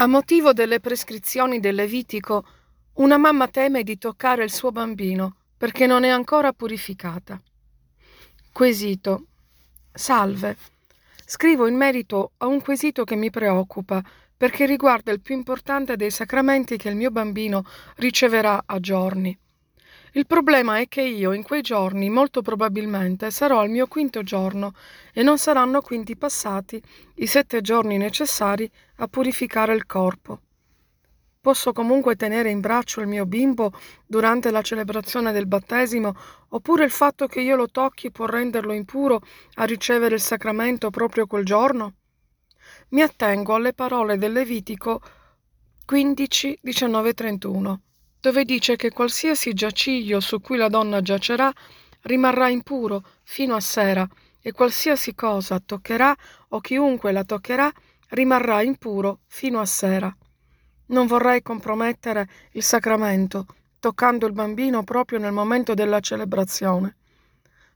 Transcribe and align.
A 0.00 0.06
motivo 0.06 0.54
delle 0.54 0.80
prescrizioni 0.80 1.60
del 1.60 1.74
Levitico, 1.74 2.46
una 2.94 3.18
mamma 3.18 3.48
teme 3.48 3.82
di 3.82 3.98
toccare 3.98 4.42
il 4.42 4.50
suo 4.50 4.72
bambino 4.72 5.36
perché 5.58 5.86
non 5.86 6.04
è 6.04 6.08
ancora 6.08 6.54
purificata. 6.54 7.38
Quesito. 8.50 9.26
Salve. 9.92 10.56
Scrivo 11.26 11.66
in 11.66 11.76
merito 11.76 12.32
a 12.38 12.46
un 12.46 12.62
quesito 12.62 13.04
che 13.04 13.14
mi 13.14 13.28
preoccupa 13.28 14.02
perché 14.34 14.64
riguarda 14.64 15.12
il 15.12 15.20
più 15.20 15.34
importante 15.34 15.96
dei 15.96 16.10
sacramenti 16.10 16.78
che 16.78 16.88
il 16.88 16.96
mio 16.96 17.10
bambino 17.10 17.66
riceverà 17.96 18.62
a 18.64 18.80
giorni. 18.80 19.38
Il 20.14 20.26
problema 20.26 20.78
è 20.78 20.88
che 20.88 21.02
io 21.02 21.32
in 21.32 21.44
quei 21.44 21.62
giorni 21.62 22.10
molto 22.10 22.42
probabilmente 22.42 23.30
sarò 23.30 23.60
al 23.60 23.70
mio 23.70 23.86
quinto 23.86 24.24
giorno 24.24 24.74
e 25.12 25.22
non 25.22 25.38
saranno 25.38 25.80
quindi 25.82 26.16
passati 26.16 26.82
i 27.16 27.28
sette 27.28 27.60
giorni 27.60 27.96
necessari 27.96 28.68
a 28.96 29.06
purificare 29.06 29.72
il 29.72 29.86
corpo. 29.86 30.40
Posso 31.40 31.72
comunque 31.72 32.16
tenere 32.16 32.50
in 32.50 32.58
braccio 32.58 33.00
il 33.00 33.06
mio 33.06 33.24
bimbo 33.24 33.72
durante 34.04 34.50
la 34.50 34.62
celebrazione 34.62 35.30
del 35.30 35.46
battesimo, 35.46 36.14
oppure 36.48 36.84
il 36.84 36.90
fatto 36.90 37.28
che 37.28 37.40
io 37.40 37.54
lo 37.54 37.68
tocchi 37.68 38.10
può 38.10 38.26
renderlo 38.26 38.72
impuro 38.72 39.22
a 39.54 39.64
ricevere 39.64 40.16
il 40.16 40.20
sacramento 40.20 40.90
proprio 40.90 41.28
quel 41.28 41.44
giorno? 41.44 41.94
Mi 42.88 43.02
attengo 43.02 43.54
alle 43.54 43.74
parole 43.74 44.18
del 44.18 44.32
Levitico 44.32 45.00
15, 45.86 46.58
19, 46.60 47.14
31 47.14 47.80
dove 48.20 48.44
dice 48.44 48.76
che 48.76 48.90
qualsiasi 48.90 49.54
giaciglio 49.54 50.20
su 50.20 50.40
cui 50.40 50.56
la 50.56 50.68
donna 50.68 51.00
giacerà 51.00 51.52
rimarrà 52.02 52.48
impuro 52.48 53.02
fino 53.22 53.54
a 53.54 53.60
sera 53.60 54.06
e 54.40 54.52
qualsiasi 54.52 55.14
cosa 55.14 55.60
toccherà 55.64 56.14
o 56.48 56.60
chiunque 56.60 57.12
la 57.12 57.24
toccherà 57.24 57.70
rimarrà 58.08 58.62
impuro 58.62 59.20
fino 59.26 59.60
a 59.60 59.66
sera. 59.66 60.14
Non 60.86 61.06
vorrei 61.06 61.42
compromettere 61.42 62.28
il 62.52 62.62
sacramento 62.62 63.46
toccando 63.78 64.26
il 64.26 64.32
bambino 64.32 64.82
proprio 64.84 65.18
nel 65.18 65.32
momento 65.32 65.72
della 65.74 66.00
celebrazione. 66.00 66.96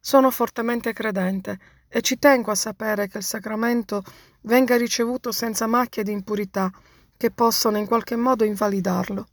Sono 0.00 0.30
fortemente 0.30 0.92
credente 0.92 1.58
e 1.88 2.02
ci 2.02 2.19
tengo 2.19 2.50
a 2.50 2.56
sapere 2.56 3.08
che 3.08 3.19
il 3.19 3.24
sacramento 3.24 4.02
venga 4.42 4.76
ricevuto 4.76 5.32
senza 5.32 5.66
macchie 5.66 6.02
di 6.02 6.12
impurità 6.12 6.70
che 7.16 7.30
possono 7.30 7.78
in 7.78 7.86
qualche 7.86 8.16
modo 8.16 8.44
invalidarlo. 8.44 9.26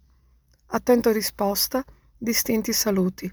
Attento 0.73 1.11
risposta, 1.11 1.83
distinti 2.17 2.71
saluti. 2.71 3.29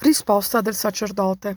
Risposta 0.00 0.60
del 0.60 0.74
sacerdote. 0.74 1.56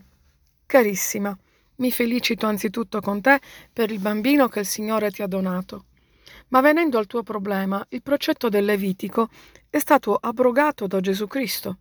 Carissima, 0.64 1.36
mi 1.76 1.92
felicito 1.92 2.46
anzitutto 2.46 3.02
con 3.02 3.20
te 3.20 3.38
per 3.70 3.90
il 3.90 3.98
bambino 3.98 4.48
che 4.48 4.60
il 4.60 4.66
Signore 4.66 5.10
ti 5.10 5.20
ha 5.20 5.26
donato. 5.26 5.84
Ma 6.48 6.62
venendo 6.62 6.96
al 6.96 7.06
tuo 7.06 7.22
problema, 7.22 7.84
il 7.90 8.00
precetto 8.00 8.48
del 8.48 8.64
Levitico 8.64 9.28
è 9.68 9.78
stato 9.78 10.16
abrogato 10.16 10.86
da 10.86 11.00
Gesù 11.00 11.26
Cristo. 11.26 11.80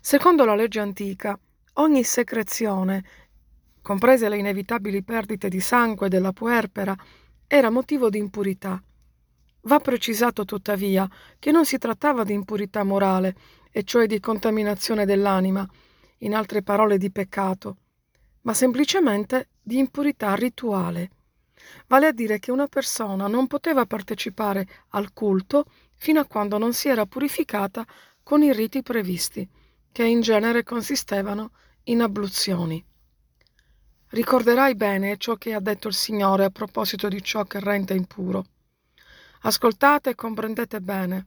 Secondo 0.00 0.46
la 0.46 0.54
legge 0.54 0.80
antica, 0.80 1.38
ogni 1.74 2.04
secrezione, 2.04 3.04
comprese 3.82 4.30
le 4.30 4.38
inevitabili 4.38 5.02
perdite 5.02 5.50
di 5.50 5.60
sangue 5.60 6.08
della 6.08 6.32
puerpera, 6.32 6.96
era 7.46 7.68
motivo 7.68 8.08
di 8.08 8.16
impurità. 8.16 8.82
Va 9.68 9.80
precisato 9.80 10.46
tuttavia 10.46 11.06
che 11.38 11.50
non 11.50 11.66
si 11.66 11.76
trattava 11.76 12.24
di 12.24 12.32
impurità 12.32 12.84
morale, 12.84 13.36
e 13.70 13.82
cioè 13.82 14.06
di 14.06 14.18
contaminazione 14.18 15.04
dell'anima, 15.04 15.68
in 16.20 16.34
altre 16.34 16.62
parole 16.62 16.96
di 16.96 17.10
peccato, 17.10 17.76
ma 18.42 18.54
semplicemente 18.54 19.48
di 19.60 19.76
impurità 19.76 20.34
rituale. 20.34 21.10
Vale 21.86 22.06
a 22.06 22.12
dire 22.12 22.38
che 22.38 22.50
una 22.50 22.66
persona 22.66 23.26
non 23.26 23.46
poteva 23.46 23.84
partecipare 23.84 24.66
al 24.92 25.12
culto 25.12 25.66
fino 25.96 26.20
a 26.20 26.24
quando 26.24 26.56
non 26.56 26.72
si 26.72 26.88
era 26.88 27.04
purificata 27.04 27.86
con 28.22 28.42
i 28.42 28.54
riti 28.54 28.80
previsti, 28.80 29.46
che 29.92 30.02
in 30.02 30.22
genere 30.22 30.62
consistevano 30.62 31.50
in 31.84 32.00
abluzioni. 32.00 32.82
Ricorderai 34.08 34.74
bene 34.74 35.18
ciò 35.18 35.34
che 35.34 35.52
ha 35.52 35.60
detto 35.60 35.88
il 35.88 35.94
Signore 35.94 36.46
a 36.46 36.50
proposito 36.50 37.08
di 37.08 37.22
ciò 37.22 37.44
che 37.44 37.60
rende 37.60 37.92
impuro. 37.92 38.46
Ascoltate 39.42 40.10
e 40.10 40.14
comprendete 40.14 40.80
bene. 40.80 41.26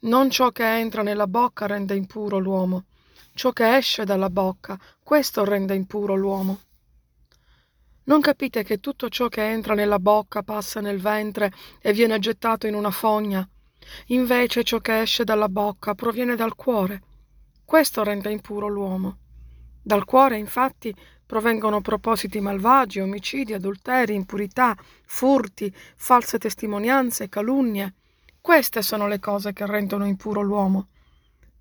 Non 0.00 0.30
ciò 0.30 0.50
che 0.50 0.64
entra 0.64 1.02
nella 1.02 1.26
bocca 1.26 1.66
rende 1.66 1.94
impuro 1.94 2.38
l'uomo, 2.38 2.84
ciò 3.34 3.52
che 3.52 3.76
esce 3.76 4.04
dalla 4.04 4.30
bocca, 4.30 4.78
questo 5.02 5.44
rende 5.44 5.74
impuro 5.74 6.14
l'uomo. 6.14 6.60
Non 8.04 8.20
capite 8.20 8.64
che 8.64 8.80
tutto 8.80 9.08
ciò 9.08 9.28
che 9.28 9.48
entra 9.48 9.74
nella 9.74 9.98
bocca 9.98 10.42
passa 10.42 10.80
nel 10.80 11.00
ventre 11.00 11.52
e 11.80 11.92
viene 11.92 12.18
gettato 12.18 12.66
in 12.66 12.74
una 12.74 12.90
fogna? 12.90 13.46
Invece 14.06 14.64
ciò 14.64 14.78
che 14.78 15.02
esce 15.02 15.22
dalla 15.22 15.48
bocca 15.48 15.94
proviene 15.94 16.34
dal 16.34 16.56
cuore. 16.56 17.02
Questo 17.64 18.02
rende 18.02 18.30
impuro 18.32 18.66
l'uomo. 18.66 19.18
Dal 19.82 20.04
cuore, 20.04 20.38
infatti, 20.38 20.94
provengono 21.30 21.80
propositi 21.80 22.40
malvagi, 22.40 22.98
omicidi, 22.98 23.52
adulteri, 23.52 24.16
impurità, 24.16 24.76
furti, 25.06 25.72
false 25.94 26.38
testimonianze, 26.38 27.28
calunnie. 27.28 27.94
Queste 28.40 28.82
sono 28.82 29.06
le 29.06 29.20
cose 29.20 29.52
che 29.52 29.64
rendono 29.64 30.06
impuro 30.06 30.40
l'uomo. 30.40 30.88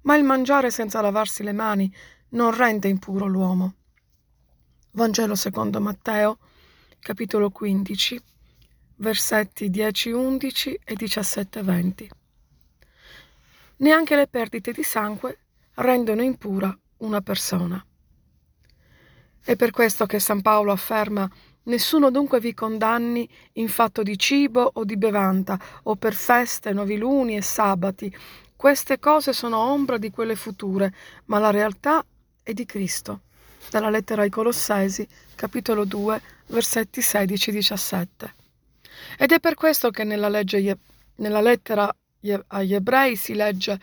Ma 0.02 0.16
il 0.16 0.24
mangiare 0.24 0.72
senza 0.72 1.02
lavarsi 1.02 1.44
le 1.44 1.52
mani 1.52 1.94
non 2.30 2.52
rende 2.52 2.88
impuro 2.88 3.28
l'uomo. 3.28 3.76
Vangelo 4.94 5.36
secondo 5.36 5.80
Matteo, 5.80 6.40
capitolo 7.00 7.52
15, 7.52 8.20
versetti 8.96 9.70
10, 9.70 10.10
11 10.10 10.80
e 10.84 10.96
17, 10.96 11.62
20. 11.62 12.10
Neanche 13.78 14.16
le 14.16 14.26
perdite 14.26 14.72
di 14.72 14.82
sangue 14.82 15.38
rendono 15.76 16.24
impura 16.24 16.76
una 16.98 17.22
persona. 17.22 17.84
È 19.50 19.56
per 19.56 19.72
questo 19.72 20.06
che 20.06 20.20
San 20.20 20.44
Paolo 20.44 20.72
afferma 20.72 21.28
Nessuno 21.64 22.12
dunque 22.12 22.40
vi 22.40 22.54
condanni 22.54 23.28
in 23.54 23.68
fatto 23.68 24.04
di 24.04 24.16
cibo 24.16 24.70
o 24.76 24.84
di 24.84 24.96
bevanda, 24.96 25.60
o 25.84 25.96
per 25.96 26.14
feste, 26.14 26.72
noviluni 26.72 27.36
e 27.36 27.42
sabati. 27.42 28.16
Queste 28.56 29.00
cose 29.00 29.34
sono 29.34 29.58
ombra 29.58 29.98
di 29.98 30.12
quelle 30.12 30.36
future, 30.36 30.94
ma 31.26 31.40
la 31.40 31.50
realtà 31.50 32.06
è 32.44 32.54
di 32.54 32.64
Cristo. 32.68 33.22
Dalla 33.72 33.90
lettera 33.90 34.22
ai 34.22 34.30
Colossesi, 34.30 35.08
capitolo 35.34 35.84
2, 35.84 36.22
versetti 36.50 37.00
16-17. 37.00 38.06
Ed 39.18 39.32
è 39.32 39.40
per 39.40 39.56
questo 39.56 39.90
che 39.90 40.04
nella, 40.04 40.30
legge, 40.30 40.78
nella 41.16 41.42
lettera 41.42 41.92
agli 42.50 42.74
ebrei 42.76 43.16
si 43.16 43.34
legge 43.34 43.80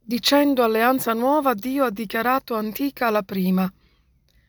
dicendo 0.00 0.62
alleanza 0.62 1.14
nuova 1.14 1.54
Dio 1.54 1.84
ha 1.84 1.90
dichiarato 1.90 2.54
antica 2.54 3.10
la 3.10 3.24
prima 3.24 3.68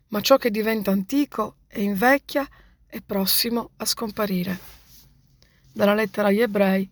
ma 0.10 0.22
ciò 0.22 0.38
che 0.38 0.52
diventa 0.52 0.92
antico 0.92 1.58
e 1.68 1.84
invecchia 1.84 2.48
è 2.86 3.02
prossimo 3.02 3.72
a 3.78 3.86
scomparire. 3.86 4.60
Dalla 5.72 5.94
lettera 5.94 6.30
agli 6.30 6.42
ebrei, 6.42 6.90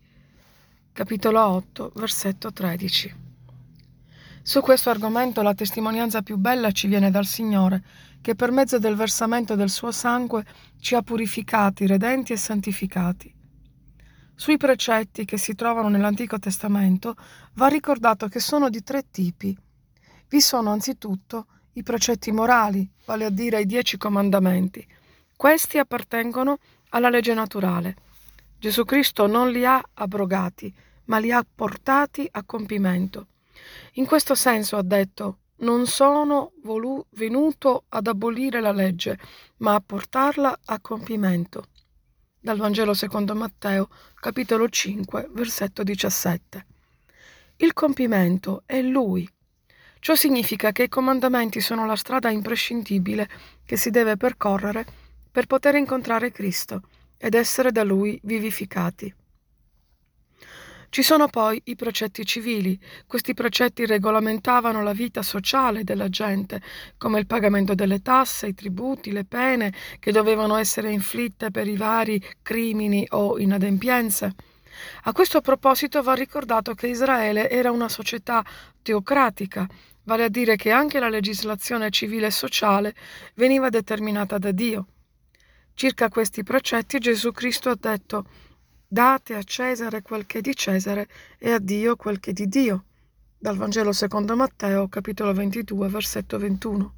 capitolo 0.93 1.43
8, 1.43 1.93
versetto 1.95 2.51
13. 2.51 3.25
Su 4.43 4.61
questo 4.61 4.89
argomento 4.89 5.41
la 5.41 5.53
testimonianza 5.53 6.21
più 6.21 6.37
bella 6.37 6.71
ci 6.71 6.87
viene 6.87 7.11
dal 7.11 7.25
Signore, 7.25 7.83
che 8.21 8.35
per 8.35 8.51
mezzo 8.51 8.79
del 8.79 8.95
versamento 8.95 9.55
del 9.55 9.69
suo 9.69 9.91
sangue 9.91 10.45
ci 10.79 10.95
ha 10.95 11.01
purificati, 11.01 11.87
redenti 11.87 12.33
e 12.33 12.37
santificati. 12.37 13.33
Sui 14.35 14.57
precetti 14.57 15.25
che 15.25 15.37
si 15.37 15.55
trovano 15.55 15.89
nell'Antico 15.89 16.37
Testamento 16.37 17.15
va 17.53 17.67
ricordato 17.67 18.27
che 18.27 18.39
sono 18.39 18.69
di 18.69 18.83
tre 18.83 19.09
tipi. 19.09 19.57
Vi 20.29 20.41
sono 20.41 20.71
anzitutto 20.71 21.47
i 21.77 21.83
precetti 21.83 22.31
morali, 22.31 22.89
vale 23.05 23.25
a 23.25 23.29
dire 23.29 23.61
i 23.61 23.65
dieci 23.67 23.97
comandamenti. 23.97 24.85
Questi 25.35 25.77
appartengono 25.77 26.57
alla 26.89 27.09
legge 27.09 27.35
naturale. 27.35 27.95
Gesù 28.57 28.83
Cristo 28.83 29.27
non 29.27 29.51
li 29.51 29.63
ha 29.63 29.81
abrogati, 29.93 30.73
ma 31.05 31.19
li 31.19 31.31
ha 31.31 31.45
portati 31.45 32.27
a 32.31 32.43
compimento. 32.43 33.27
In 33.93 34.07
questo 34.07 34.33
senso 34.33 34.75
ha 34.75 34.81
detto 34.81 35.39
non 35.57 35.85
sono 35.85 36.53
volu- 36.63 37.05
venuto 37.11 37.85
ad 37.89 38.07
abolire 38.07 38.59
la 38.59 38.71
legge, 38.71 39.19
ma 39.57 39.75
a 39.75 39.83
portarla 39.85 40.59
a 40.65 40.79
compimento. 40.79 41.65
Dal 42.39 42.57
Vangelo 42.57 42.95
secondo 42.95 43.35
Matteo, 43.35 43.89
capitolo 44.15 44.67
5, 44.67 45.29
versetto 45.31 45.83
17. 45.83 46.65
Il 47.57 47.73
compimento 47.73 48.63
è 48.65 48.81
Lui, 48.81 49.27
Ciò 49.99 50.15
significa 50.15 50.71
che 50.71 50.83
i 50.83 50.89
comandamenti 50.89 51.59
sono 51.59 51.85
la 51.85 51.95
strada 51.95 52.29
imprescindibile 52.29 53.27
che 53.65 53.77
si 53.77 53.89
deve 53.89 54.17
percorrere 54.17 54.85
per 55.31 55.45
poter 55.45 55.75
incontrare 55.75 56.31
Cristo 56.31 56.81
ed 57.17 57.33
essere 57.33 57.71
da 57.71 57.83
Lui 57.83 58.19
vivificati. 58.23 59.13
Ci 60.89 61.03
sono 61.03 61.27
poi 61.27 61.61
i 61.65 61.75
precetti 61.75 62.25
civili. 62.25 62.79
Questi 63.05 63.33
precetti 63.33 63.85
regolamentavano 63.85 64.81
la 64.81 64.93
vita 64.93 65.21
sociale 65.21 65.83
della 65.83 66.07
gente, 66.07 66.61
come 66.97 67.19
il 67.19 67.27
pagamento 67.27 67.75
delle 67.75 68.01
tasse, 68.01 68.47
i 68.47 68.53
tributi, 68.53 69.11
le 69.11 69.25
pene 69.25 69.73
che 69.99 70.11
dovevano 70.11 70.55
essere 70.55 70.89
inflitte 70.91 71.51
per 71.51 71.67
i 71.67 71.75
vari 71.75 72.23
crimini 72.41 73.05
o 73.09 73.37
inadempienze. 73.37 74.33
A 75.03 75.11
questo 75.11 75.41
proposito 75.41 76.01
va 76.01 76.13
ricordato 76.13 76.73
che 76.73 76.87
Israele 76.87 77.49
era 77.49 77.71
una 77.71 77.89
società 77.89 78.43
teocratica, 78.81 79.67
vale 80.03 80.23
a 80.23 80.29
dire 80.29 80.55
che 80.55 80.71
anche 80.71 80.99
la 80.99 81.09
legislazione 81.09 81.89
civile 81.89 82.27
e 82.27 82.31
sociale 82.31 82.95
veniva 83.35 83.69
determinata 83.69 84.37
da 84.37 84.51
Dio. 84.51 84.87
Circa 85.73 86.09
questi 86.09 86.43
precetti 86.43 86.97
Gesù 86.97 87.31
Cristo 87.31 87.69
ha 87.69 87.77
detto 87.79 88.25
Date 88.87 89.35
a 89.35 89.43
Cesare 89.43 90.01
quel 90.01 90.25
che 90.25 90.39
è 90.39 90.41
di 90.41 90.55
Cesare 90.55 91.07
e 91.37 91.51
a 91.51 91.59
Dio 91.59 91.95
quel 91.95 92.19
che 92.19 92.31
è 92.31 92.33
di 92.33 92.47
Dio. 92.47 92.85
Dal 93.37 93.57
Vangelo 93.57 93.91
secondo 93.91 94.35
Matteo, 94.35 94.87
capitolo 94.87 95.33
22, 95.33 95.87
versetto 95.89 96.39
21. 96.39 96.93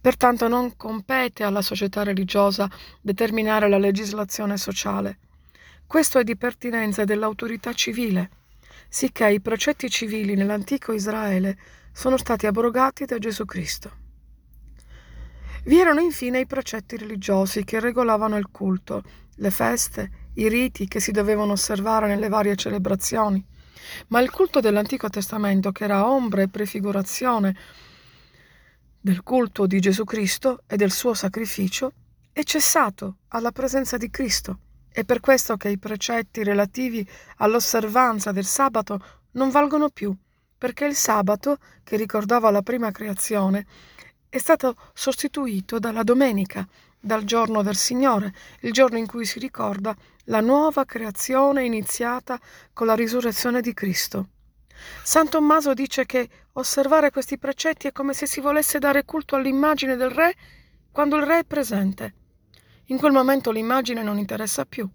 Pertanto 0.00 0.48
non 0.48 0.74
compete 0.76 1.44
alla 1.44 1.60
società 1.60 2.02
religiosa 2.02 2.68
determinare 3.00 3.68
la 3.68 3.78
legislazione 3.78 4.56
sociale. 4.56 5.18
Questo 5.90 6.20
è 6.20 6.22
di 6.22 6.36
pertinenza 6.36 7.02
dell'autorità 7.02 7.72
civile, 7.72 8.30
sicché 8.88 9.28
i 9.28 9.40
precetti 9.40 9.90
civili 9.90 10.36
nell'antico 10.36 10.92
Israele 10.92 11.58
sono 11.92 12.16
stati 12.16 12.46
abrogati 12.46 13.06
da 13.06 13.18
Gesù 13.18 13.44
Cristo. 13.44 13.90
Vi 15.64 15.80
erano 15.80 15.98
infine 15.98 16.38
i 16.38 16.46
precetti 16.46 16.96
religiosi 16.96 17.64
che 17.64 17.80
regolavano 17.80 18.36
il 18.36 18.50
culto, 18.52 19.02
le 19.34 19.50
feste, 19.50 20.28
i 20.34 20.48
riti 20.48 20.86
che 20.86 21.00
si 21.00 21.10
dovevano 21.10 21.54
osservare 21.54 22.06
nelle 22.06 22.28
varie 22.28 22.54
celebrazioni. 22.54 23.44
Ma 24.10 24.20
il 24.20 24.30
culto 24.30 24.60
dell'Antico 24.60 25.08
Testamento, 25.08 25.72
che 25.72 25.82
era 25.82 26.08
ombra 26.08 26.42
e 26.42 26.48
prefigurazione 26.48 27.56
del 29.00 29.24
culto 29.24 29.66
di 29.66 29.80
Gesù 29.80 30.04
Cristo 30.04 30.62
e 30.68 30.76
del 30.76 30.92
suo 30.92 31.14
sacrificio, 31.14 31.92
è 32.30 32.44
cessato 32.44 33.16
alla 33.30 33.50
presenza 33.50 33.96
di 33.96 34.08
Cristo. 34.08 34.58
È 34.92 35.04
per 35.04 35.20
questo 35.20 35.56
che 35.56 35.68
i 35.68 35.78
precetti 35.78 36.42
relativi 36.42 37.08
all'osservanza 37.36 38.32
del 38.32 38.44
sabato 38.44 38.98
non 39.32 39.50
valgono 39.50 39.88
più, 39.88 40.12
perché 40.58 40.84
il 40.84 40.96
sabato, 40.96 41.58
che 41.84 41.96
ricordava 41.96 42.50
la 42.50 42.62
prima 42.62 42.90
creazione, 42.90 43.66
è 44.28 44.38
stato 44.38 44.74
sostituito 44.92 45.78
dalla 45.78 46.02
domenica, 46.02 46.66
dal 46.98 47.24
giorno 47.24 47.62
del 47.62 47.76
Signore, 47.76 48.34
il 48.60 48.72
giorno 48.72 48.98
in 48.98 49.06
cui 49.06 49.24
si 49.24 49.38
ricorda 49.38 49.96
la 50.24 50.40
nuova 50.40 50.84
creazione 50.84 51.64
iniziata 51.64 52.38
con 52.72 52.86
la 52.86 52.94
risurrezione 52.94 53.60
di 53.60 53.72
Cristo. 53.72 54.28
San 55.02 55.28
Tommaso 55.28 55.72
dice 55.72 56.04
che 56.04 56.28
osservare 56.54 57.10
questi 57.10 57.38
precetti 57.38 57.86
è 57.86 57.92
come 57.92 58.12
se 58.12 58.26
si 58.26 58.40
volesse 58.40 58.78
dare 58.78 59.04
culto 59.04 59.36
all'immagine 59.36 59.96
del 59.96 60.10
re 60.10 60.34
quando 60.90 61.16
il 61.16 61.26
re 61.26 61.38
è 61.38 61.44
presente. 61.44 62.14
In 62.90 62.98
quel 62.98 63.12
momento 63.12 63.52
l'immagine 63.52 64.02
non 64.02 64.18
interessa 64.18 64.64
più. 64.64 64.88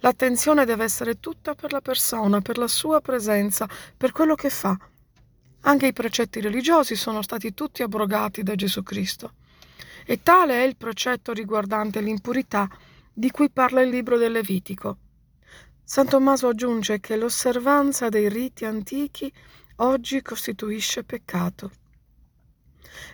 L'attenzione 0.00 0.64
deve 0.64 0.82
essere 0.82 1.20
tutta 1.20 1.54
per 1.54 1.70
la 1.70 1.80
persona, 1.80 2.40
per 2.40 2.58
la 2.58 2.66
sua 2.66 3.00
presenza, 3.00 3.68
per 3.96 4.10
quello 4.10 4.34
che 4.34 4.50
fa. 4.50 4.76
Anche 5.62 5.86
i 5.86 5.92
precetti 5.92 6.40
religiosi 6.40 6.96
sono 6.96 7.22
stati 7.22 7.54
tutti 7.54 7.82
abrogati 7.82 8.42
da 8.42 8.56
Gesù 8.56 8.82
Cristo. 8.82 9.34
E 10.04 10.20
tale 10.22 10.64
è 10.64 10.66
il 10.66 10.76
precetto 10.76 11.32
riguardante 11.32 12.00
l'impurità 12.00 12.68
di 13.12 13.30
cui 13.30 13.50
parla 13.50 13.82
il 13.82 13.90
libro 13.90 14.16
del 14.16 14.32
Levitico. 14.32 14.96
San 15.84 16.08
Tommaso 16.08 16.48
aggiunge 16.48 16.98
che 16.98 17.16
l'osservanza 17.16 18.08
dei 18.08 18.28
riti 18.28 18.64
antichi 18.64 19.32
oggi 19.76 20.22
costituisce 20.22 21.04
peccato. 21.04 21.70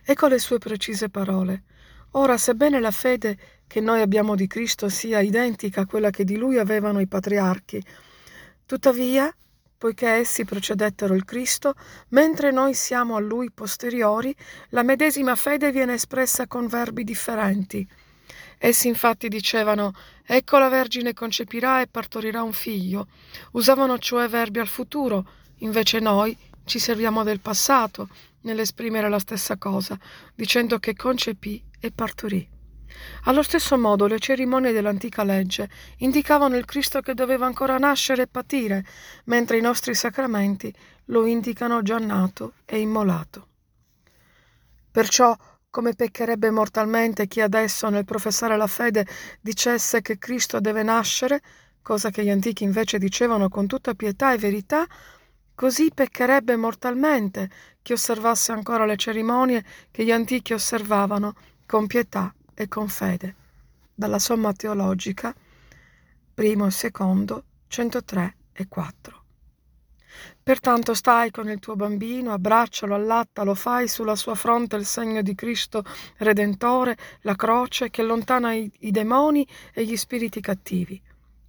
Ecco 0.03 0.29
le 0.29 0.39
sue 0.39 0.57
precise 0.57 1.11
parole. 1.11 1.65
Ora, 2.17 2.39
sebbene 2.39 2.79
la 2.79 2.93
fede 2.93 3.37
che 3.67 3.81
noi 3.81 4.01
abbiamo 4.01 4.37
di 4.37 4.47
Cristo 4.47 4.89
sia 4.89 5.19
identica 5.19 5.81
a 5.81 5.87
quella 5.87 6.11
che 6.11 6.23
di 6.23 6.37
lui 6.37 6.59
avevano 6.59 7.01
i 7.01 7.09
patriarchi, 7.09 7.83
tuttavia 8.65 9.35
poiché 9.77 10.09
essi 10.09 10.45
precedettero 10.45 11.15
il 11.15 11.25
Cristo, 11.25 11.75
mentre 12.11 12.53
noi 12.53 12.73
siamo 12.73 13.17
a 13.17 13.21
lui 13.21 13.51
posteriori, 13.51 14.35
la 14.69 14.85
medesima 14.85 15.35
fede 15.35 15.73
viene 15.73 15.95
espressa 15.95 16.47
con 16.47 16.69
verbi 16.69 17.03
differenti. 17.03 17.87
Essi 18.59 18.87
infatti 18.87 19.27
dicevano 19.29 19.93
Ecco 20.25 20.59
la 20.59 20.69
Vergine 20.69 21.15
concepirà 21.15 21.81
e 21.81 21.89
partorirà 21.89 22.43
un 22.45 22.53
figlio. 22.53 23.09
Usavano 23.53 23.99
cioè 23.99 24.29
verbi 24.29 24.61
al 24.61 24.69
futuro, 24.69 25.27
invece 25.59 25.99
noi 25.99 26.35
ci 26.65 26.79
serviamo 26.79 27.23
del 27.23 27.41
passato 27.41 28.09
nell'esprimere 28.43 29.09
la 29.09 29.19
stessa 29.19 29.57
cosa, 29.57 29.99
dicendo 30.35 30.79
che 30.79 30.95
concepì 30.95 31.63
e 31.81 31.91
partorì. 31.91 32.49
Allo 33.25 33.43
stesso 33.43 33.77
modo 33.77 34.07
le 34.07 34.19
cerimonie 34.19 34.73
dell'antica 34.73 35.25
legge 35.25 35.69
indicavano 35.99 36.57
il 36.57 36.65
Cristo 36.65 37.01
che 37.01 37.15
doveva 37.15 37.47
ancora 37.47 37.77
nascere 37.79 38.23
e 38.23 38.27
patire, 38.27 38.85
mentre 39.25 39.59
i 39.59 39.63
nostri 39.63 39.95
sacramenti 39.95 40.73
lo 41.07 41.27
indicano 41.27 41.83
già 41.83 41.99
nato 41.99 42.55
e 42.65 42.79
immolato. 42.79 43.49
Perciò, 44.91 45.37
come 45.71 45.95
peccherebbe 45.95 46.51
mortalmente 46.51 47.27
chi 47.27 47.41
adesso 47.41 47.89
nel 47.89 48.05
professare 48.05 48.57
la 48.57 48.69
fede 48.69 49.07
dicesse 49.41 50.03
che 50.03 50.19
Cristo 50.19 50.61
deve 50.61 50.85
nascere, 50.85 51.43
cosa 51.83 52.11
che 52.11 52.23
gli 52.23 52.31
antichi 52.31 52.63
invece 52.63 52.99
dicevano 52.99 53.49
con 53.49 53.67
tutta 53.67 53.95
pietà 53.95 54.33
e 54.33 54.39
verità, 54.39 54.87
così 55.55 55.91
peccherebbe 55.95 56.57
mortalmente 56.57 57.51
chi 57.83 57.93
osservasse 57.93 58.53
ancora 58.53 58.87
le 58.87 58.97
cerimonie 58.97 59.65
che 59.91 60.05
gli 60.05 60.11
antichi 60.11 60.53
osservavano 60.53 61.35
con 61.67 61.87
pietà 61.87 62.35
e 62.55 62.69
con 62.69 62.89
fede. 62.89 63.35
Dalla 63.95 64.19
Somma 64.19 64.53
Teologica, 64.53 65.35
primo 66.35 66.67
e 66.67 66.71
secondo, 66.71 67.45
103 67.69 68.37
e 68.53 68.67
4. 68.69 69.23
Pertanto 70.43 70.95
stai 70.95 71.31
con 71.31 71.49
il 71.49 71.59
tuo 71.59 71.75
bambino, 71.75 72.33
abbraccialo, 72.33 72.95
allattalo, 72.95 73.55
fai 73.55 73.89
sulla 73.89 74.15
sua 74.15 74.35
fronte 74.35 74.77
il 74.77 74.85
segno 74.85 75.23
di 75.23 75.35
Cristo 75.35 75.85
Redentore, 76.19 76.97
la 77.23 77.35
croce 77.35 77.91
che 77.91 78.03
allontana 78.03 78.53
i, 78.53 78.71
i 78.81 78.91
demoni 78.91 79.47
e 79.73 79.85
gli 79.85 79.97
spiriti 79.97 80.41
cattivi. 80.41 81.01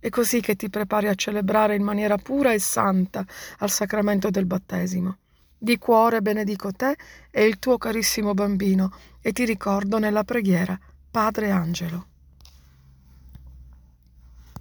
È 0.05 0.09
così 0.09 0.39
che 0.39 0.55
ti 0.55 0.69
prepari 0.69 1.07
a 1.07 1.15
celebrare 1.15 1.73
in 1.73 1.81
maniera 1.81 2.15
pura 2.15 2.53
e 2.53 2.59
santa 2.59 3.25
al 3.57 3.71
sacramento 3.71 4.29
del 4.29 4.45
battesimo. 4.45 5.17
Di 5.57 5.79
cuore 5.79 6.21
benedico 6.21 6.71
te 6.71 6.95
e 7.31 7.45
il 7.45 7.57
tuo 7.57 7.79
carissimo 7.79 8.35
bambino 8.35 8.91
e 9.19 9.31
ti 9.31 9.45
ricordo 9.45 9.97
nella 9.97 10.23
preghiera 10.23 10.79
Padre 11.09 11.49
Angelo. 11.49 12.05